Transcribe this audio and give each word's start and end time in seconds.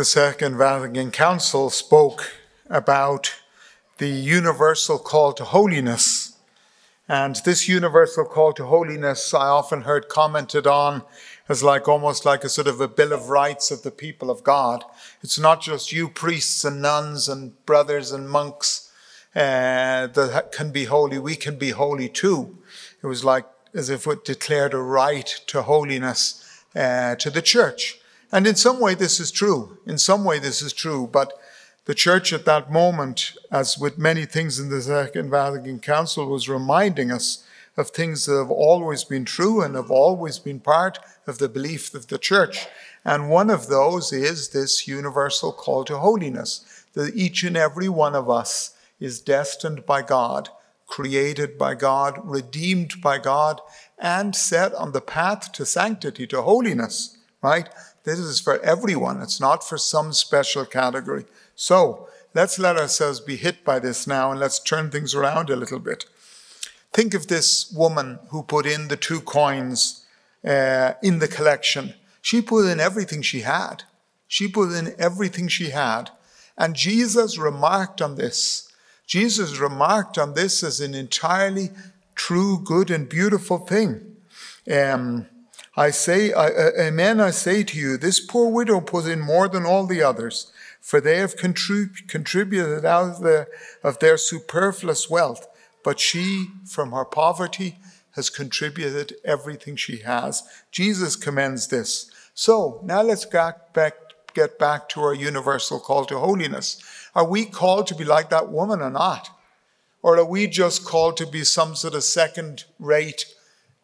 the 0.00 0.04
Second 0.06 0.56
Vatican 0.56 1.10
Council 1.10 1.68
spoke 1.68 2.32
about 2.70 3.34
the 3.98 4.08
universal 4.08 4.98
call 4.98 5.34
to 5.34 5.44
holiness. 5.44 6.38
And 7.06 7.36
this 7.44 7.68
universal 7.68 8.24
call 8.24 8.54
to 8.54 8.64
holiness, 8.64 9.34
I 9.34 9.48
often 9.48 9.82
heard 9.82 10.08
commented 10.08 10.66
on 10.66 11.02
as 11.50 11.62
like 11.62 11.86
almost 11.86 12.24
like 12.24 12.44
a 12.44 12.48
sort 12.48 12.66
of 12.66 12.80
a 12.80 12.88
bill 12.88 13.12
of 13.12 13.28
rights 13.28 13.70
of 13.70 13.82
the 13.82 13.90
people 13.90 14.30
of 14.30 14.42
God. 14.42 14.84
It's 15.22 15.38
not 15.38 15.60
just 15.60 15.92
you 15.92 16.08
priests 16.08 16.64
and 16.64 16.80
nuns 16.80 17.28
and 17.28 17.62
brothers 17.66 18.10
and 18.10 18.30
monks 18.30 18.90
uh, 19.36 20.06
that 20.06 20.50
can 20.50 20.70
be 20.72 20.84
holy. 20.84 21.18
We 21.18 21.36
can 21.36 21.58
be 21.58 21.72
holy 21.72 22.08
too. 22.08 22.56
It 23.02 23.06
was 23.06 23.22
like 23.22 23.44
as 23.74 23.90
if 23.90 24.06
it 24.06 24.24
declared 24.24 24.72
a 24.72 24.78
right 24.78 25.26
to 25.48 25.60
holiness 25.60 26.64
uh, 26.74 27.16
to 27.16 27.28
the 27.28 27.42
church. 27.42 27.99
And 28.32 28.46
in 28.46 28.54
some 28.54 28.80
way, 28.80 28.94
this 28.94 29.20
is 29.20 29.30
true. 29.30 29.78
In 29.86 29.98
some 29.98 30.24
way, 30.24 30.38
this 30.38 30.62
is 30.62 30.72
true. 30.72 31.08
But 31.10 31.32
the 31.86 31.94
church 31.94 32.32
at 32.32 32.44
that 32.44 32.70
moment, 32.70 33.32
as 33.50 33.78
with 33.78 33.98
many 33.98 34.24
things 34.24 34.58
in 34.58 34.68
the 34.68 34.80
Second 34.80 35.30
Vatican 35.30 35.80
Council, 35.80 36.26
was 36.26 36.48
reminding 36.48 37.10
us 37.10 37.44
of 37.76 37.90
things 37.90 38.26
that 38.26 38.36
have 38.36 38.50
always 38.50 39.04
been 39.04 39.24
true 39.24 39.62
and 39.62 39.74
have 39.74 39.90
always 39.90 40.38
been 40.38 40.60
part 40.60 40.98
of 41.26 41.38
the 41.38 41.48
belief 41.48 41.94
of 41.94 42.08
the 42.08 42.18
church. 42.18 42.66
And 43.04 43.30
one 43.30 43.50
of 43.50 43.68
those 43.68 44.12
is 44.12 44.50
this 44.50 44.86
universal 44.86 45.52
call 45.52 45.84
to 45.84 45.98
holiness, 45.98 46.84
that 46.92 47.14
each 47.14 47.42
and 47.42 47.56
every 47.56 47.88
one 47.88 48.14
of 48.14 48.28
us 48.28 48.76
is 48.98 49.20
destined 49.20 49.86
by 49.86 50.02
God, 50.02 50.50
created 50.86 51.56
by 51.56 51.74
God, 51.74 52.20
redeemed 52.22 53.00
by 53.00 53.18
God, 53.18 53.60
and 53.98 54.36
set 54.36 54.74
on 54.74 54.92
the 54.92 55.00
path 55.00 55.52
to 55.52 55.64
sanctity, 55.64 56.26
to 56.26 56.42
holiness, 56.42 57.16
right? 57.42 57.68
This 58.04 58.18
is 58.18 58.40
for 58.40 58.58
everyone. 58.60 59.20
It's 59.20 59.40
not 59.40 59.66
for 59.66 59.78
some 59.78 60.12
special 60.12 60.64
category. 60.64 61.26
So 61.54 62.08
let's 62.34 62.58
let 62.58 62.76
ourselves 62.76 63.20
be 63.20 63.36
hit 63.36 63.64
by 63.64 63.78
this 63.78 64.06
now 64.06 64.30
and 64.30 64.40
let's 64.40 64.58
turn 64.58 64.90
things 64.90 65.14
around 65.14 65.50
a 65.50 65.56
little 65.56 65.78
bit. 65.78 66.06
Think 66.92 67.14
of 67.14 67.26
this 67.26 67.70
woman 67.72 68.18
who 68.30 68.42
put 68.42 68.66
in 68.66 68.88
the 68.88 68.96
two 68.96 69.20
coins 69.20 70.06
uh, 70.44 70.94
in 71.02 71.18
the 71.18 71.28
collection. 71.28 71.94
She 72.22 72.42
put 72.42 72.66
in 72.66 72.80
everything 72.80 73.22
she 73.22 73.40
had. 73.40 73.84
She 74.26 74.48
put 74.48 74.72
in 74.72 74.94
everything 74.98 75.48
she 75.48 75.70
had. 75.70 76.10
And 76.56 76.74
Jesus 76.74 77.38
remarked 77.38 78.02
on 78.02 78.16
this. 78.16 78.70
Jesus 79.06 79.58
remarked 79.58 80.18
on 80.18 80.34
this 80.34 80.62
as 80.62 80.80
an 80.80 80.94
entirely 80.94 81.70
true, 82.14 82.60
good, 82.62 82.90
and 82.90 83.08
beautiful 83.08 83.58
thing. 83.58 84.16
Um, 84.70 85.26
I 85.76 85.90
say, 85.90 86.32
I, 86.32 86.48
amen, 86.78 87.20
I 87.20 87.30
say 87.30 87.62
to 87.62 87.78
you, 87.78 87.96
this 87.96 88.18
poor 88.18 88.50
widow 88.50 88.80
put 88.80 89.06
in 89.06 89.20
more 89.20 89.48
than 89.48 89.64
all 89.64 89.86
the 89.86 90.02
others, 90.02 90.52
for 90.80 91.00
they 91.00 91.18
have 91.18 91.36
contrib- 91.36 92.08
contributed 92.08 92.84
out 92.84 93.10
of, 93.10 93.20
the, 93.20 93.46
of 93.84 93.98
their 94.00 94.16
superfluous 94.16 95.08
wealth, 95.08 95.46
but 95.84 96.00
she, 96.00 96.48
from 96.66 96.92
her 96.92 97.04
poverty, 97.04 97.78
has 98.16 98.30
contributed 98.30 99.14
everything 99.24 99.76
she 99.76 99.98
has. 99.98 100.42
Jesus 100.72 101.14
commends 101.14 101.68
this. 101.68 102.10
So 102.34 102.80
now 102.84 103.02
let's 103.02 103.24
get 103.24 103.72
back, 103.72 103.94
get 104.34 104.58
back 104.58 104.88
to 104.90 105.00
our 105.00 105.14
universal 105.14 105.78
call 105.78 106.04
to 106.06 106.18
holiness. 106.18 106.82
Are 107.14 107.26
we 107.26 107.44
called 107.44 107.86
to 107.88 107.94
be 107.94 108.04
like 108.04 108.30
that 108.30 108.50
woman 108.50 108.80
or 108.80 108.90
not? 108.90 109.30
Or 110.02 110.18
are 110.18 110.24
we 110.24 110.46
just 110.46 110.84
called 110.84 111.16
to 111.18 111.26
be 111.26 111.44
some 111.44 111.76
sort 111.76 111.94
of 111.94 112.02
second 112.02 112.64
rate 112.78 113.26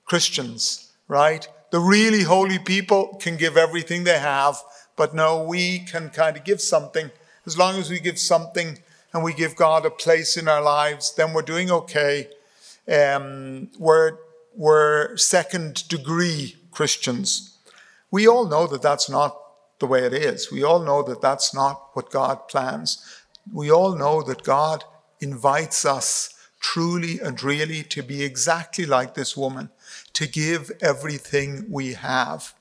Christians, 0.04 0.92
right? 1.08 1.46
The 1.70 1.80
really 1.80 2.22
holy 2.22 2.58
people 2.58 3.16
can 3.20 3.36
give 3.36 3.56
everything 3.56 4.04
they 4.04 4.18
have, 4.18 4.56
but 4.96 5.14
no, 5.14 5.42
we 5.42 5.80
can 5.80 6.10
kind 6.10 6.36
of 6.36 6.44
give 6.44 6.60
something. 6.60 7.10
As 7.44 7.58
long 7.58 7.76
as 7.76 7.90
we 7.90 8.00
give 8.00 8.18
something 8.18 8.78
and 9.12 9.24
we 9.24 9.32
give 9.32 9.56
God 9.56 9.84
a 9.84 9.90
place 9.90 10.36
in 10.36 10.48
our 10.48 10.62
lives, 10.62 11.14
then 11.14 11.32
we're 11.32 11.42
doing 11.42 11.70
okay. 11.70 12.28
Um, 12.88 13.68
we're, 13.78 14.18
we're 14.54 15.16
second 15.16 15.88
degree 15.88 16.56
Christians. 16.70 17.58
We 18.10 18.28
all 18.28 18.46
know 18.46 18.66
that 18.68 18.82
that's 18.82 19.10
not 19.10 19.36
the 19.78 19.86
way 19.86 20.04
it 20.04 20.14
is. 20.14 20.50
We 20.50 20.62
all 20.62 20.80
know 20.80 21.02
that 21.02 21.20
that's 21.20 21.52
not 21.54 21.90
what 21.94 22.10
God 22.10 22.48
plans. 22.48 23.02
We 23.52 23.70
all 23.70 23.96
know 23.96 24.22
that 24.22 24.42
God 24.42 24.84
invites 25.20 25.84
us 25.84 26.32
truly 26.60 27.20
and 27.20 27.42
really 27.42 27.82
to 27.82 28.02
be 28.02 28.22
exactly 28.22 28.86
like 28.86 29.14
this 29.14 29.36
woman 29.36 29.70
to 30.16 30.26
give 30.26 30.72
everything 30.80 31.66
we 31.68 31.92
have. 31.92 32.54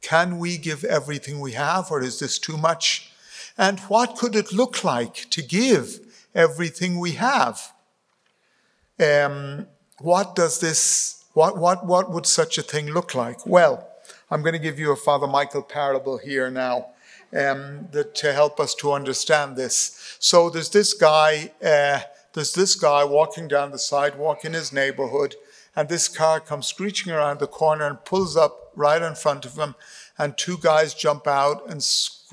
Can 0.00 0.40
we 0.40 0.58
give 0.58 0.82
everything 0.82 1.38
we 1.38 1.52
have, 1.52 1.92
or 1.92 2.02
is 2.02 2.18
this 2.18 2.40
too 2.40 2.56
much? 2.56 3.12
And 3.56 3.78
what 3.86 4.16
could 4.16 4.34
it 4.34 4.52
look 4.52 4.82
like 4.82 5.30
to 5.30 5.42
give 5.42 6.00
everything 6.34 6.98
we 6.98 7.12
have? 7.12 7.72
Um, 8.98 9.68
what 10.00 10.34
does 10.34 10.58
this, 10.58 11.24
what, 11.34 11.56
what, 11.56 11.86
what 11.86 12.10
would 12.10 12.26
such 12.26 12.58
a 12.58 12.62
thing 12.62 12.86
look 12.86 13.14
like? 13.14 13.46
Well, 13.46 13.88
I'm 14.28 14.42
going 14.42 14.54
to 14.54 14.58
give 14.68 14.80
you 14.80 14.90
a 14.90 14.96
Father 14.96 15.28
Michael 15.28 15.62
parable 15.62 16.18
here 16.18 16.50
now 16.50 16.86
um, 17.32 17.86
that, 17.92 18.16
to 18.16 18.32
help 18.32 18.58
us 18.58 18.74
to 18.76 18.90
understand 18.90 19.54
this. 19.54 20.16
So 20.18 20.50
there's 20.50 20.70
this 20.70 20.94
guy, 20.94 21.52
uh, 21.64 22.00
there's 22.32 22.54
this 22.54 22.74
guy 22.74 23.04
walking 23.04 23.46
down 23.46 23.70
the 23.70 23.78
sidewalk 23.78 24.44
in 24.44 24.52
his 24.52 24.72
neighborhood 24.72 25.36
and 25.74 25.88
this 25.88 26.08
car 26.08 26.40
comes 26.40 26.66
screeching 26.66 27.12
around 27.12 27.40
the 27.40 27.46
corner 27.46 27.86
and 27.86 28.04
pulls 28.04 28.36
up 28.36 28.72
right 28.74 29.02
in 29.02 29.14
front 29.14 29.44
of 29.44 29.56
him, 29.56 29.74
and 30.18 30.36
two 30.36 30.58
guys 30.58 30.94
jump 30.94 31.26
out 31.26 31.68
and, 31.68 31.86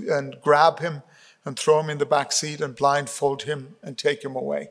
and 0.10 0.38
grab 0.42 0.80
him 0.80 1.04
and 1.46 1.58
throw 1.58 1.80
him 1.80 1.90
in 1.90 1.98
the 1.98 2.06
back 2.06 2.32
seat 2.32 2.62
and 2.62 2.76
blindfold 2.76 3.44
him 3.44 3.76
and 3.82 3.98
take 3.98 4.24
him 4.24 4.36
away. 4.36 4.70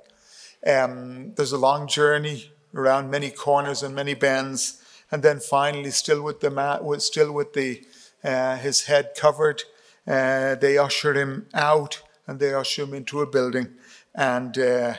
Um, 0.67 1.35
there's 1.35 1.53
a 1.53 1.59
long 1.59 1.89
journey 1.89 2.53
around 2.75 3.11
many 3.11 3.31
corners 3.31 3.83
and 3.83 3.95
many 3.95 4.15
bends, 4.15 4.83
and 5.11 5.23
then 5.23 5.41
finally, 5.41 5.91
still 5.91 6.23
with 6.23 6.41
the 6.41 6.51
mat, 6.51 6.83
still 7.01 7.33
with 7.33 7.55
the 7.55 7.85
uh, 8.23 8.57
his 8.57 8.85
head 8.85 9.13
covered, 9.17 9.63
uh, 10.07 10.55
they 10.57 10.77
usher 10.77 11.15
him 11.15 11.47
out 11.55 12.03
and 12.27 12.41
they 12.41 12.53
usher 12.53 12.83
him 12.83 12.93
into 12.93 13.21
a 13.21 13.27
building, 13.27 13.69
and 14.15 14.59
uh, 14.59 14.95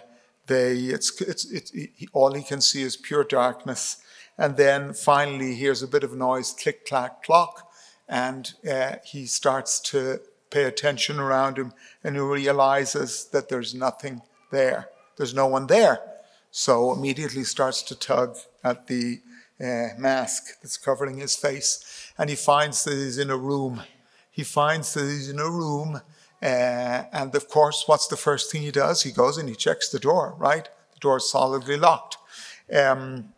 they, 0.49 0.75
it's, 0.75 1.21
it's, 1.21 1.71
he, 1.71 2.09
all 2.11 2.33
he 2.33 2.43
can 2.43 2.59
see 2.59 2.81
is 2.81 2.97
pure 2.97 3.23
darkness. 3.23 3.97
And 4.37 4.57
then 4.57 4.93
finally, 4.93 5.53
he 5.53 5.55
hears 5.55 5.81
a 5.81 5.87
bit 5.87 6.03
of 6.03 6.13
noise, 6.13 6.53
click, 6.53 6.85
clack, 6.85 7.23
clock, 7.23 7.71
and 8.07 8.53
uh, 8.69 8.95
he 9.05 9.25
starts 9.25 9.79
to 9.91 10.19
pay 10.49 10.63
attention 10.63 11.19
around 11.19 11.57
him 11.57 11.71
and 12.03 12.15
he 12.15 12.21
realizes 12.21 13.25
that 13.31 13.49
there's 13.49 13.75
nothing 13.75 14.21
there. 14.51 14.89
There's 15.17 15.33
no 15.33 15.45
one 15.47 15.67
there. 15.67 15.99
So 16.51 16.91
immediately 16.91 17.43
starts 17.43 17.83
to 17.83 17.95
tug 17.95 18.38
at 18.63 18.88
the 18.88 19.21
uh, 19.61 19.89
mask 19.97 20.59
that's 20.61 20.77
covering 20.77 21.17
his 21.17 21.35
face. 21.35 22.11
And 22.17 22.29
he 22.29 22.35
finds 22.35 22.83
that 22.85 22.95
he's 22.95 23.19
in 23.19 23.29
a 23.29 23.38
room. 23.38 23.83
He 24.31 24.43
finds 24.43 24.93
that 24.95 25.03
he's 25.03 25.29
in 25.29 25.39
a 25.39 25.49
room 25.49 26.01
uh, 26.41 27.03
and 27.11 27.35
of 27.35 27.50
course, 27.50 27.83
what's 27.88 28.07
the 28.07 28.17
first 28.17 28.51
thing 28.51 28.61
he 28.61 28.72
does? 28.72 29.03
He 29.03 29.11
goes 29.11 29.38
and 29.38 29.50
he 29.50 29.55
checks 29.55 29.89
the 29.89 30.00
door, 30.00 30.35
right? 30.38 30.69
The 30.94 31.00
door 31.00 31.17
is 31.17 31.29
solidly 31.29 31.77
locked. 31.77 32.17
Um, 32.73 33.33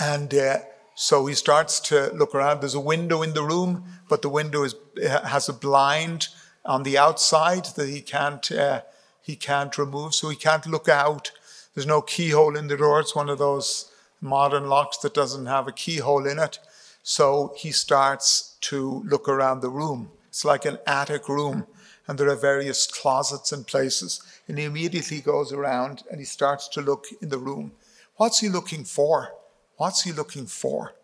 and 0.00 0.34
uh, 0.34 0.58
so 0.94 1.26
he 1.26 1.34
starts 1.34 1.80
to 1.80 2.12
look 2.14 2.34
around. 2.34 2.60
There's 2.60 2.74
a 2.74 2.80
window 2.80 3.22
in 3.22 3.32
the 3.32 3.42
room, 3.42 3.84
but 4.08 4.22
the 4.22 4.28
window 4.28 4.64
is, 4.64 4.74
has 5.02 5.48
a 5.48 5.52
blind 5.52 6.28
on 6.64 6.82
the 6.82 6.98
outside 6.98 7.66
that 7.76 7.88
he 7.88 8.00
can't, 8.00 8.50
uh, 8.52 8.82
he 9.22 9.36
can't 9.36 9.76
remove, 9.78 10.14
so 10.14 10.28
he 10.28 10.36
can't 10.36 10.66
look 10.66 10.88
out. 10.88 11.30
There's 11.74 11.86
no 11.86 12.02
keyhole 12.02 12.56
in 12.56 12.68
the 12.68 12.76
door. 12.76 13.00
It's 13.00 13.16
one 13.16 13.28
of 13.28 13.38
those 13.38 13.90
modern 14.20 14.68
locks 14.68 14.98
that 14.98 15.14
doesn't 15.14 15.46
have 15.46 15.66
a 15.66 15.72
keyhole 15.72 16.26
in 16.26 16.38
it. 16.38 16.58
So 17.02 17.52
he 17.56 17.72
starts 17.72 18.56
to 18.62 19.02
look 19.06 19.28
around 19.28 19.60
the 19.60 19.68
room. 19.68 20.10
It's 20.28 20.44
like 20.44 20.64
an 20.64 20.78
attic 20.86 21.28
room 21.28 21.66
and 22.06 22.18
there 22.18 22.28
are 22.28 22.36
various 22.36 22.86
closets 22.86 23.52
and 23.52 23.66
places. 23.66 24.22
And 24.46 24.58
he 24.58 24.64
immediately 24.64 25.20
goes 25.20 25.52
around 25.52 26.02
and 26.10 26.20
he 26.20 26.26
starts 26.26 26.68
to 26.68 26.80
look 26.80 27.06
in 27.22 27.30
the 27.30 27.38
room. 27.38 27.72
What's 28.16 28.40
he 28.40 28.48
looking 28.48 28.84
for? 28.84 29.32
What's 29.76 30.02
he 30.02 30.12
looking 30.12 30.46
for? 30.46 30.94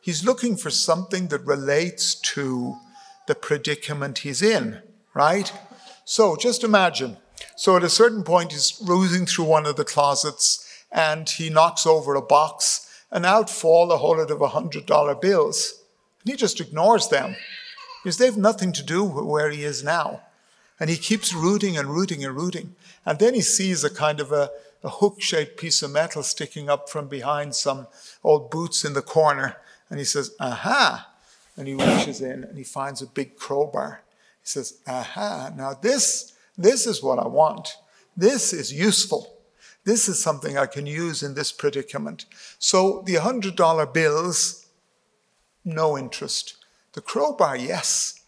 He's 0.00 0.24
looking 0.24 0.56
for 0.56 0.70
something 0.70 1.28
that 1.28 1.46
relates 1.46 2.14
to 2.14 2.76
the 3.26 3.34
predicament 3.34 4.18
he's 4.18 4.42
in, 4.42 4.82
right? 5.14 5.52
So 6.04 6.36
just 6.36 6.64
imagine. 6.64 7.18
So 7.56 7.76
at 7.76 7.84
a 7.84 7.90
certain 7.90 8.24
point, 8.24 8.52
he's 8.52 8.82
rooting 8.84 9.26
through 9.26 9.44
one 9.44 9.66
of 9.66 9.76
the 9.76 9.84
closets 9.84 10.66
and 10.90 11.28
he 11.28 11.50
knocks 11.50 11.86
over 11.86 12.14
a 12.14 12.22
box 12.22 12.86
and 13.10 13.24
out 13.24 13.48
fall 13.48 13.92
a 13.92 13.98
whole 13.98 14.18
lot 14.18 14.30
of 14.30 14.38
$100 14.38 15.20
bills. 15.20 15.82
And 16.22 16.32
he 16.32 16.36
just 16.36 16.60
ignores 16.60 17.08
them 17.08 17.36
because 18.02 18.18
they 18.18 18.26
have 18.26 18.36
nothing 18.36 18.72
to 18.72 18.82
do 18.82 19.04
with 19.04 19.24
where 19.24 19.50
he 19.50 19.64
is 19.64 19.84
now. 19.84 20.22
And 20.80 20.90
he 20.90 20.96
keeps 20.96 21.32
rooting 21.34 21.76
and 21.76 21.88
rooting 21.88 22.24
and 22.24 22.34
rooting. 22.34 22.74
And 23.06 23.18
then 23.18 23.34
he 23.34 23.42
sees 23.42 23.84
a 23.84 23.94
kind 23.94 24.18
of 24.18 24.32
a, 24.32 24.50
a 24.82 24.88
hook 24.88 25.20
shaped 25.20 25.58
piece 25.58 25.82
of 25.82 25.90
metal 25.90 26.22
sticking 26.22 26.70
up 26.70 26.88
from 26.88 27.06
behind 27.06 27.54
some 27.54 27.86
old 28.24 28.50
boots 28.50 28.84
in 28.84 28.94
the 28.94 29.02
corner. 29.02 29.58
And 29.90 29.98
he 29.98 30.04
says, 30.04 30.34
Aha! 30.40 31.10
And 31.56 31.68
he 31.68 31.74
reaches 31.74 32.22
in 32.22 32.44
and 32.44 32.56
he 32.56 32.64
finds 32.64 33.02
a 33.02 33.06
big 33.06 33.36
crowbar. 33.36 34.02
He 34.40 34.46
says, 34.46 34.78
aha, 34.86 35.52
now 35.54 35.74
this, 35.74 36.32
this 36.56 36.86
is 36.86 37.02
what 37.02 37.18
I 37.18 37.26
want. 37.26 37.76
This 38.16 38.54
is 38.54 38.72
useful. 38.72 39.36
This 39.84 40.08
is 40.08 40.22
something 40.22 40.56
I 40.56 40.66
can 40.66 40.86
use 40.86 41.22
in 41.22 41.34
this 41.34 41.52
predicament. 41.52 42.24
So 42.58 43.02
the 43.06 43.16
$100 43.16 43.92
bills, 43.92 44.66
no 45.64 45.98
interest. 45.98 46.56
The 46.92 47.00
crowbar, 47.00 47.56
yes. 47.56 48.19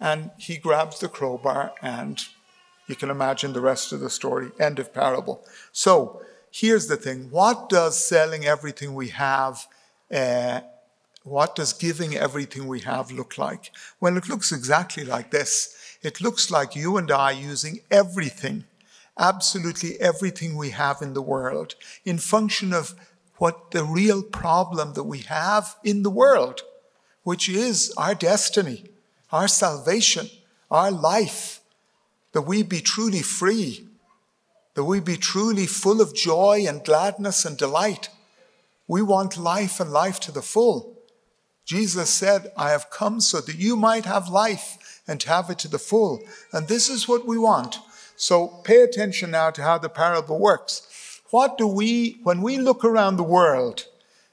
And 0.00 0.30
he 0.38 0.56
grabs 0.56 0.98
the 1.00 1.08
crowbar, 1.08 1.72
and 1.82 2.18
you 2.86 2.96
can 2.96 3.10
imagine 3.10 3.52
the 3.52 3.60
rest 3.60 3.92
of 3.92 4.00
the 4.00 4.10
story. 4.10 4.50
End 4.58 4.78
of 4.78 4.94
parable. 4.94 5.44
So 5.72 6.22
here's 6.50 6.86
the 6.86 6.96
thing 6.96 7.30
what 7.30 7.68
does 7.68 8.02
selling 8.02 8.44
everything 8.46 8.94
we 8.94 9.08
have, 9.08 9.66
uh, 10.12 10.60
what 11.22 11.54
does 11.54 11.72
giving 11.72 12.16
everything 12.16 12.66
we 12.66 12.80
have 12.80 13.12
look 13.12 13.36
like? 13.38 13.72
Well, 14.00 14.16
it 14.16 14.28
looks 14.28 14.52
exactly 14.52 15.04
like 15.04 15.30
this. 15.30 15.76
It 16.02 16.20
looks 16.20 16.50
like 16.50 16.74
you 16.74 16.96
and 16.96 17.10
I 17.10 17.32
using 17.32 17.80
everything, 17.90 18.64
absolutely 19.18 20.00
everything 20.00 20.56
we 20.56 20.70
have 20.70 21.02
in 21.02 21.12
the 21.12 21.22
world, 21.22 21.74
in 22.04 22.18
function 22.18 22.72
of 22.72 22.94
what 23.36 23.70
the 23.70 23.84
real 23.84 24.22
problem 24.22 24.94
that 24.94 25.04
we 25.04 25.18
have 25.18 25.76
in 25.84 26.02
the 26.02 26.10
world, 26.10 26.62
which 27.22 27.48
is 27.48 27.92
our 27.96 28.14
destiny, 28.14 28.84
our 29.32 29.48
salvation, 29.48 30.28
our 30.70 30.90
life, 30.90 31.60
that 32.32 32.42
we 32.42 32.62
be 32.62 32.80
truly 32.80 33.22
free, 33.22 33.86
that 34.74 34.84
we 34.84 35.00
be 35.00 35.16
truly 35.16 35.66
full 35.66 36.00
of 36.00 36.14
joy 36.14 36.64
and 36.66 36.84
gladness 36.84 37.44
and 37.44 37.56
delight. 37.56 38.08
We 38.86 39.02
want 39.02 39.36
life 39.36 39.80
and 39.80 39.92
life 39.92 40.20
to 40.20 40.32
the 40.32 40.42
full. 40.42 40.96
Jesus 41.64 42.10
said, 42.10 42.50
I 42.56 42.70
have 42.70 42.90
come 42.90 43.20
so 43.20 43.40
that 43.40 43.56
you 43.56 43.76
might 43.76 44.04
have 44.04 44.28
life 44.28 45.02
and 45.06 45.22
have 45.22 45.50
it 45.50 45.58
to 45.60 45.68
the 45.68 45.78
full. 45.78 46.20
And 46.52 46.66
this 46.66 46.88
is 46.88 47.08
what 47.08 47.26
we 47.26 47.38
want. 47.38 47.78
So 48.16 48.48
pay 48.48 48.82
attention 48.82 49.30
now 49.30 49.50
to 49.50 49.62
how 49.62 49.78
the 49.78 49.88
parable 49.88 50.38
works. 50.38 51.20
What 51.30 51.56
do 51.56 51.66
we, 51.66 52.18
when 52.22 52.42
we 52.42 52.58
look 52.58 52.84
around 52.84 53.16
the 53.16 53.22
world 53.22 53.86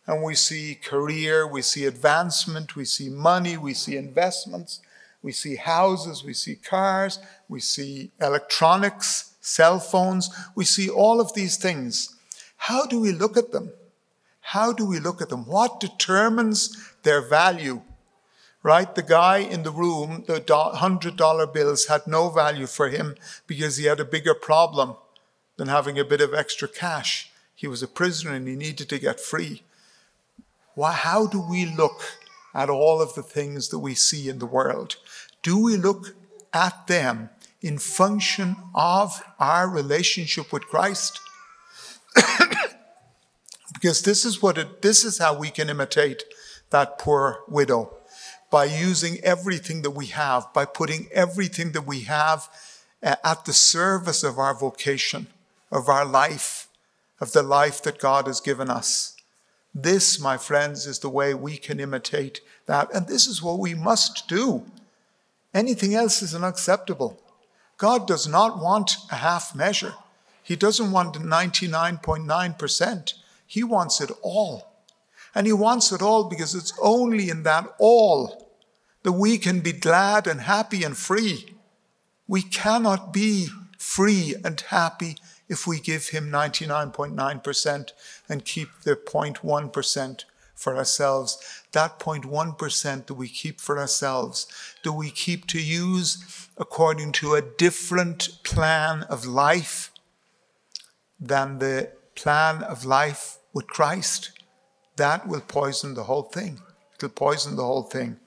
and 0.08 0.24
we 0.24 0.36
see 0.36 0.76
career, 0.76 1.48
we 1.48 1.62
see 1.62 1.86
advancement, 1.86 2.76
we 2.76 2.86
see 2.86 3.10
money, 3.10 3.58
we 3.58 3.74
see 3.74 3.98
investments, 3.98 4.82
we 5.28 5.34
see 5.34 5.58
houses, 5.58 6.24
we 6.24 6.32
see 6.32 6.56
cars, 6.56 7.20
we 7.50 7.60
see 7.60 8.12
electronics, 8.22 9.34
cell 9.42 9.78
phones, 9.78 10.30
we 10.56 10.64
see 10.64 10.90
all 10.90 11.20
of 11.20 11.34
these 11.34 11.58
things. 11.58 12.16
How 12.56 12.86
do 12.86 12.98
we 12.98 13.12
look 13.12 13.36
at 13.36 13.52
them? 13.52 13.74
How 14.40 14.72
do 14.72 14.86
we 14.86 15.02
look 15.02 15.22
at 15.22 15.28
them? 15.28 15.46
What 15.46 15.82
determines 15.82 16.94
their 17.04 17.20
value? 17.20 17.82
Right? 18.64 18.96
The 18.96 19.04
guy 19.04 19.40
in 19.40 19.64
the 19.64 19.72
room, 19.72 20.24
the 20.28 20.40
$100 20.40 21.54
bills 21.54 21.88
had 21.88 22.08
no 22.08 22.30
value 22.30 22.66
for 22.66 22.88
him 22.88 23.16
because 23.48 23.76
he 23.76 23.84
had 23.84 24.00
a 24.00 24.06
bigger 24.06 24.34
problem 24.34 24.96
than 25.58 25.68
having 25.68 26.00
a 26.00 26.06
bit 26.06 26.22
of 26.22 26.34
extra 26.34 26.70
cash. 26.70 27.30
He 27.54 27.68
was 27.68 27.84
a 27.84 27.88
prisoner 27.90 28.32
and 28.32 28.48
he 28.48 28.56
needed 28.56 28.88
to 28.88 28.98
get 28.98 29.20
free. 29.20 29.64
Why, 30.74 30.94
how 30.94 31.28
do 31.28 31.42
we 31.42 31.66
look 31.66 32.00
at 32.54 32.70
all 32.70 33.02
of 33.02 33.14
the 33.16 33.24
things 33.24 33.70
that 33.70 33.80
we 33.80 33.96
see 33.96 34.30
in 34.30 34.40
the 34.40 34.46
world? 34.46 34.98
Do 35.44 35.62
we 35.62 35.78
look 35.78 36.16
at 36.54 36.88
them 36.88 37.30
in 37.62 37.78
function 37.78 38.56
of 38.74 39.24
our 39.40 39.70
relationship 39.70 40.52
with 40.52 40.64
Christ? 40.64 41.20
because 43.74 44.02
this 44.02 44.26
is 44.26 44.42
what 44.42 44.58
it, 44.58 44.82
this 44.82 45.04
is 45.04 45.18
how 45.18 45.38
we 45.38 45.50
can 45.50 45.70
imitate 45.70 46.24
that 46.70 47.00
poor 47.00 47.44
widow 47.48 47.94
by 48.50 48.66
using 48.66 49.20
everything 49.24 49.82
that 49.82 49.92
we 49.92 50.08
have, 50.08 50.52
by 50.54 50.66
putting 50.66 51.08
everything 51.12 51.74
that 51.74 51.86
we 51.86 52.02
have 52.02 52.50
uh, 53.04 53.16
at 53.24 53.46
the 53.46 53.54
service 53.54 54.24
of 54.24 54.40
our 54.40 54.58
vocation, 54.58 55.28
of 55.72 55.90
our 55.90 56.06
life, 56.06 56.68
of 57.20 57.34
the 57.34 57.44
life 57.44 57.82
that 57.84 58.00
God 58.00 58.28
has 58.28 58.40
given 58.40 58.70
us. 58.70 59.17
This, 59.74 60.20
my 60.20 60.38
friends, 60.38 60.86
is 60.88 61.00
the 61.00 61.10
way 61.10 61.34
we 61.34 61.58
can 61.58 61.80
imitate 61.80 62.42
that. 62.66 62.94
And 62.94 63.08
this 63.08 63.28
is 63.28 63.42
what 63.42 63.60
we 63.60 63.74
must 63.74 64.28
do. 64.28 64.64
Anything 65.54 65.96
else 65.96 66.22
is 66.22 66.36
unacceptable. 66.36 67.22
God 67.78 68.08
does 68.08 68.28
not 68.28 68.62
want 68.62 68.98
a 69.12 69.16
half 69.16 69.56
measure. 69.56 69.94
He 70.42 70.56
doesn't 70.56 70.92
want 70.92 71.16
99.9%. 71.16 73.14
He 73.46 73.64
wants 73.64 74.02
it 74.02 74.12
all. 74.22 74.72
And 75.36 75.46
He 75.46 75.54
wants 75.54 75.92
it 75.92 76.02
all 76.02 76.24
because 76.24 76.56
it's 76.56 76.74
only 76.82 77.30
in 77.30 77.44
that 77.44 77.76
all 77.78 78.50
that 79.04 79.12
we 79.12 79.38
can 79.38 79.60
be 79.60 79.72
glad 79.72 80.26
and 80.28 80.42
happy 80.42 80.84
and 80.84 80.98
free. 80.98 81.56
We 82.28 82.42
cannot 82.42 83.14
be 83.14 83.48
free 83.78 84.36
and 84.44 84.60
happy 84.60 85.18
if 85.50 85.66
we 85.66 85.80
give 85.80 86.10
Him 86.10 86.30
99.9% 86.30 87.92
and 88.30 88.46
keep 88.46 88.70
the 88.84 88.96
0.1% 88.96 90.24
for 90.56 90.76
ourselves. 90.76 91.64
That 91.72 92.00
0.1% 92.00 93.06
that 93.06 93.14
we 93.14 93.30
keep 93.30 93.62
for 93.62 93.78
ourselves, 93.80 94.48
do 94.84 94.92
we 94.92 95.12
keep 95.12 95.46
to 95.48 95.62
use 95.62 96.50
according 96.58 97.12
to 97.14 97.36
a 97.36 97.42
different 97.42 98.44
plan 98.44 99.04
of 99.04 99.26
life 99.26 99.92
than 101.20 101.60
the 101.60 101.92
plan 102.16 102.64
of 102.64 102.86
life 102.86 103.38
with 103.54 103.68
Christ, 103.68 104.32
that 104.96 105.28
will 105.28 105.42
poison 105.42 105.94
the 105.94 106.04
whole 106.04 106.24
thing. 106.24 106.60
It'll 106.96 107.10
poison 107.10 107.56
the 107.56 107.64
whole 107.64 107.84
thing. 107.84 108.18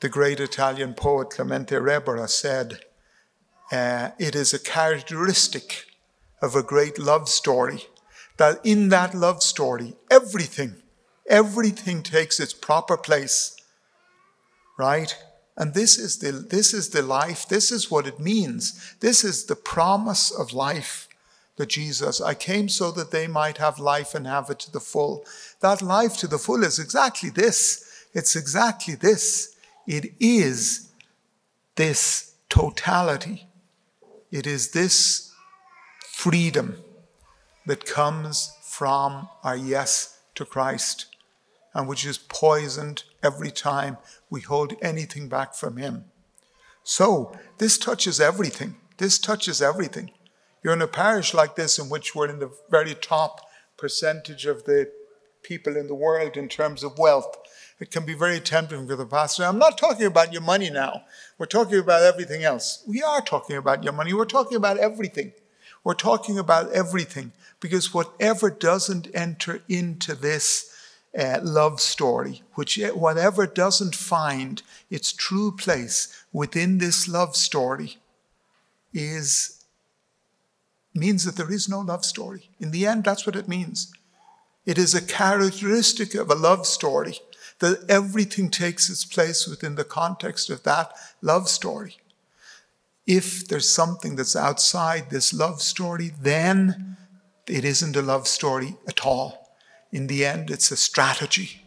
The 0.00 0.08
great 0.08 0.40
Italian 0.40 0.94
poet 0.94 1.30
Clemente 1.30 1.76
Rebora 1.76 2.28
said, 2.28 2.80
uh, 3.72 4.10
It 4.18 4.34
is 4.34 4.54
a 4.54 4.58
characteristic 4.58 5.86
of 6.40 6.54
a 6.54 6.62
great 6.62 6.98
love 6.98 7.28
story 7.28 7.86
that 8.36 8.60
in 8.64 8.88
that 8.88 9.14
love 9.14 9.42
story, 9.42 9.94
everything, 10.10 10.76
everything 11.28 12.02
takes 12.02 12.40
its 12.40 12.54
proper 12.54 12.96
place, 12.96 13.56
right? 14.78 15.16
And 15.56 15.74
this 15.74 15.98
is 15.98 16.18
the, 16.18 16.30
this 16.30 16.72
is 16.72 16.90
the 16.90 17.02
life, 17.02 17.46
this 17.48 17.72
is 17.72 17.90
what 17.90 18.06
it 18.06 18.20
means. 18.20 18.94
This 19.00 19.24
is 19.24 19.44
the 19.44 19.56
promise 19.56 20.30
of 20.30 20.52
life 20.52 21.08
that 21.56 21.70
Jesus, 21.70 22.20
I 22.20 22.34
came 22.34 22.68
so 22.68 22.92
that 22.92 23.10
they 23.10 23.26
might 23.26 23.58
have 23.58 23.80
life 23.80 24.14
and 24.14 24.28
have 24.28 24.48
it 24.48 24.60
to 24.60 24.70
the 24.70 24.80
full. 24.80 25.24
That 25.58 25.82
life 25.82 26.16
to 26.18 26.28
the 26.28 26.38
full 26.38 26.62
is 26.62 26.78
exactly 26.78 27.30
this. 27.30 28.06
It's 28.14 28.36
exactly 28.36 28.94
this. 28.94 29.56
It 29.88 30.14
is 30.20 30.88
this 31.74 32.34
totality. 32.48 33.47
It 34.30 34.46
is 34.46 34.72
this 34.72 35.32
freedom 36.06 36.76
that 37.66 37.86
comes 37.86 38.52
from 38.62 39.28
our 39.42 39.56
yes 39.56 40.20
to 40.34 40.44
Christ 40.44 41.06
and 41.72 41.88
which 41.88 42.04
is 42.04 42.18
poisoned 42.18 43.04
every 43.22 43.50
time 43.50 43.96
we 44.28 44.40
hold 44.40 44.74
anything 44.82 45.28
back 45.28 45.54
from 45.54 45.76
Him. 45.76 46.04
So, 46.82 47.32
this 47.58 47.78
touches 47.78 48.20
everything. 48.20 48.76
This 48.98 49.18
touches 49.18 49.62
everything. 49.62 50.10
You're 50.62 50.74
in 50.74 50.82
a 50.82 50.86
parish 50.86 51.32
like 51.32 51.56
this 51.56 51.78
in 51.78 51.88
which 51.88 52.14
we're 52.14 52.28
in 52.28 52.38
the 52.38 52.52
very 52.70 52.94
top 52.94 53.48
percentage 53.76 54.44
of 54.44 54.64
the 54.64 54.90
people 55.42 55.76
in 55.76 55.86
the 55.86 55.94
world 55.94 56.36
in 56.36 56.48
terms 56.48 56.82
of 56.82 56.98
wealth. 56.98 57.36
It 57.80 57.92
can 57.92 58.04
be 58.04 58.14
very 58.14 58.40
tempting 58.40 58.88
for 58.88 58.96
the 58.96 59.06
pastor. 59.06 59.44
I'm 59.44 59.58
not 59.58 59.78
talking 59.78 60.06
about 60.06 60.32
your 60.32 60.42
money 60.42 60.68
now. 60.68 61.04
We're 61.38 61.46
talking 61.46 61.78
about 61.78 62.02
everything 62.02 62.42
else. 62.42 62.82
We 62.86 63.02
are 63.02 63.20
talking 63.20 63.56
about 63.56 63.84
your 63.84 63.92
money. 63.92 64.12
We're 64.12 64.24
talking 64.24 64.56
about 64.56 64.78
everything. 64.78 65.32
We're 65.84 65.94
talking 65.94 66.38
about 66.38 66.72
everything 66.72 67.32
because 67.60 67.94
whatever 67.94 68.50
doesn't 68.50 69.08
enter 69.14 69.62
into 69.68 70.14
this 70.14 70.74
uh, 71.16 71.38
love 71.42 71.80
story, 71.80 72.42
which 72.54 72.78
whatever 72.94 73.46
doesn't 73.46 73.94
find 73.94 74.62
its 74.90 75.12
true 75.12 75.52
place 75.52 76.24
within 76.32 76.78
this 76.78 77.08
love 77.08 77.36
story, 77.36 77.98
is 78.92 79.64
means 80.94 81.24
that 81.24 81.36
there 81.36 81.52
is 81.52 81.68
no 81.68 81.80
love 81.80 82.04
story. 82.04 82.50
In 82.58 82.72
the 82.72 82.86
end, 82.86 83.04
that's 83.04 83.24
what 83.24 83.36
it 83.36 83.46
means. 83.46 83.92
It 84.66 84.78
is 84.78 84.94
a 84.94 85.00
characteristic 85.00 86.14
of 86.14 86.28
a 86.30 86.34
love 86.34 86.66
story 86.66 87.20
that 87.60 87.88
everything 87.88 88.50
takes 88.50 88.88
its 88.88 89.04
place 89.04 89.46
within 89.46 89.74
the 89.74 89.84
context 89.84 90.50
of 90.50 90.62
that 90.62 90.92
love 91.20 91.48
story. 91.48 91.96
If 93.06 93.48
there's 93.48 93.72
something 93.72 94.16
that's 94.16 94.36
outside 94.36 95.10
this 95.10 95.32
love 95.32 95.62
story, 95.62 96.12
then 96.20 96.96
it 97.46 97.64
isn't 97.64 97.96
a 97.96 98.02
love 98.02 98.28
story 98.28 98.76
at 98.86 99.04
all. 99.04 99.50
In 99.90 100.06
the 100.06 100.24
end, 100.24 100.50
it's 100.50 100.70
a 100.70 100.76
strategy. 100.76 101.62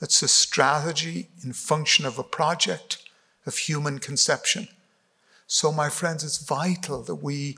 It's 0.00 0.22
a 0.22 0.28
strategy 0.28 1.28
in 1.44 1.52
function 1.52 2.06
of 2.06 2.18
a 2.18 2.24
project 2.24 2.98
of 3.46 3.56
human 3.56 3.98
conception. 3.98 4.68
So, 5.46 5.70
my 5.70 5.90
friends, 5.90 6.24
it's 6.24 6.38
vital 6.38 7.02
that 7.02 7.16
we 7.16 7.56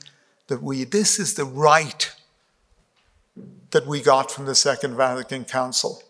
that 0.49 0.63
we, 0.63 0.85
this 0.85 1.19
is 1.19 1.35
the 1.35 1.45
right 1.45 2.15
that 3.71 3.87
we 3.87 4.01
got 4.01 4.31
from 4.31 4.45
the 4.45 4.55
Second 4.55 4.95
Vatican 4.95 5.45
Council, 5.45 6.03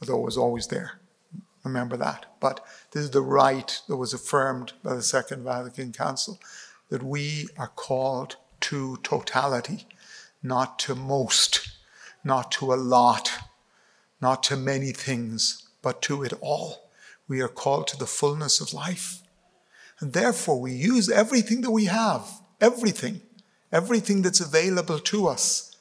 although 0.00 0.20
it 0.20 0.24
was 0.24 0.36
always 0.36 0.66
there. 0.68 1.00
Remember 1.64 1.96
that. 1.96 2.26
But 2.40 2.64
this 2.90 3.04
is 3.04 3.10
the 3.10 3.22
right 3.22 3.80
that 3.88 3.96
was 3.96 4.12
affirmed 4.12 4.74
by 4.82 4.94
the 4.94 5.02
Second 5.02 5.44
Vatican 5.44 5.92
Council 5.92 6.38
that 6.90 7.02
we 7.02 7.48
are 7.56 7.68
called 7.68 8.36
to 8.60 8.98
totality, 9.02 9.86
not 10.42 10.78
to 10.80 10.94
most, 10.94 11.70
not 12.22 12.52
to 12.52 12.72
a 12.72 12.76
lot, 12.76 13.30
not 14.20 14.42
to 14.44 14.56
many 14.56 14.92
things, 14.92 15.68
but 15.82 16.02
to 16.02 16.22
it 16.22 16.32
all. 16.40 16.90
We 17.26 17.40
are 17.40 17.48
called 17.48 17.88
to 17.88 17.96
the 17.96 18.06
fullness 18.06 18.60
of 18.60 18.74
life. 18.74 19.22
And 20.00 20.12
therefore, 20.12 20.60
we 20.60 20.72
use 20.72 21.10
everything 21.10 21.62
that 21.62 21.70
we 21.70 21.86
have, 21.86 22.28
everything, 22.60 23.22
everything 23.72 24.22
that's 24.22 24.40
available 24.40 24.98
to 24.98 25.28
us. 25.28 25.73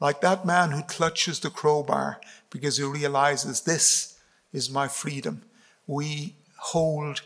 Like 0.00 0.20
that 0.20 0.46
man 0.46 0.70
who 0.70 0.82
clutches 0.82 1.40
the 1.40 1.50
crowbar 1.50 2.20
because 2.50 2.76
he 2.78 2.84
realizes 2.84 3.62
this 3.62 4.18
is 4.52 4.70
my 4.70 4.88
freedom. 4.88 5.42
We 5.86 6.36
hold 6.58 7.22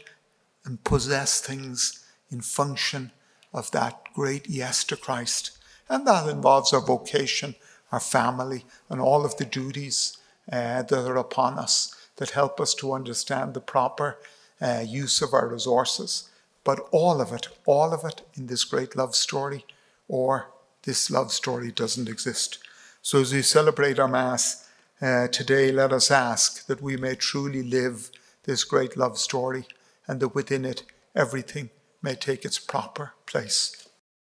and 0.64 0.83
possess 0.85 1.41
things 1.41 2.05
in 2.31 2.41
function 2.41 3.12
of 3.52 3.71
that 3.73 4.00
great 4.14 4.49
yes 4.49 4.85
to 4.85 4.97
Christ. 4.97 5.59
And 5.88 6.07
that 6.07 6.29
involves 6.29 6.73
our 6.73 6.81
vocation, 6.81 7.55
our 7.91 8.00
family, 8.00 8.64
and 8.88 9.00
all 9.00 9.25
of 9.25 9.37
the 9.37 9.45
duties 9.45 10.17
uh, 10.50 10.83
that 10.83 11.07
are 11.07 11.17
upon 11.17 11.59
us 11.59 11.95
that 12.17 12.31
help 12.31 12.61
us 12.61 12.75
to 12.75 12.93
understand 12.93 13.52
the 13.52 13.61
proper 13.61 14.19
uh, 14.61 14.83
use 14.87 15.21
of 15.21 15.35
our 15.35 15.49
resources. 15.49 16.29
But 16.64 16.81
all 16.93 17.21
of 17.21 17.33
it, 17.33 17.49
all 17.67 17.93
of 17.93 18.05
it 18.05 18.23
in 18.35 18.47
this 18.47 18.64
great 18.64 18.97
love 18.97 19.14
story, 19.14 19.67
or 20.09 20.52
this 20.85 21.11
love 21.11 21.33
story 21.33 21.71
doesn't 21.71 22.09
exist. 22.09 22.59
So 23.03 23.21
as 23.21 23.33
we 23.33 23.43
celebrate 23.43 23.99
our 23.99 24.09
Mass 24.09 24.69
uh, 25.01 25.29
today, 25.29 25.73
let 25.73 25.93
us 25.93 26.11
ask 26.11 26.67
that 26.67 26.83
we 26.83 26.97
may 26.97 27.15
truly 27.15 27.62
live 27.62 28.11
this 28.45 28.65
great 28.65 28.97
love 28.97 29.19
story 29.19 29.67
and 30.07 30.21
that 30.21 30.35
within 30.35 30.65
it 30.65 30.83
everything 31.15 31.71
may 32.03 32.15
take 32.15 32.45
its 32.45 32.59
proper 32.59 33.12
place. 33.27 33.82